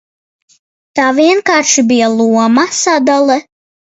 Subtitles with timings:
[0.99, 3.37] Tā vienkārši bija loma sadale.